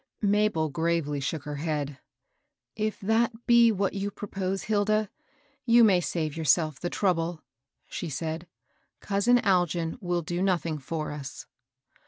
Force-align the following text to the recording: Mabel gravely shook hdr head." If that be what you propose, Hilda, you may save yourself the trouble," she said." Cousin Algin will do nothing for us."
Mabel 0.23 0.69
gravely 0.71 1.19
shook 1.19 1.43
hdr 1.43 1.57
head." 1.59 1.99
If 2.75 2.99
that 3.01 3.45
be 3.45 3.71
what 3.71 3.93
you 3.93 4.09
propose, 4.09 4.63
Hilda, 4.63 5.11
you 5.63 5.83
may 5.83 6.01
save 6.01 6.35
yourself 6.35 6.79
the 6.79 6.89
trouble," 6.89 7.43
she 7.87 8.09
said." 8.09 8.47
Cousin 8.99 9.37
Algin 9.45 9.99
will 10.01 10.23
do 10.23 10.41
nothing 10.41 10.79
for 10.79 11.11
us." 11.11 11.45